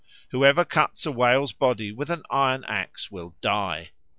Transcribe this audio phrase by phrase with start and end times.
[0.31, 3.91] Whoever cuts a whale's body with an iron axe will die.